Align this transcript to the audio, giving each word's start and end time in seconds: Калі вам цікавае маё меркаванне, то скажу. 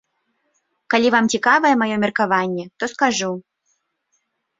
Калі 0.93 1.07
вам 1.15 1.25
цікавае 1.37 1.73
маё 1.81 1.95
меркаванне, 2.05 2.65
то 2.79 2.83
скажу. 2.95 3.29